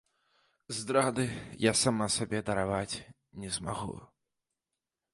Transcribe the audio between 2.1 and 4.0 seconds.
сабе дараваць не змагу.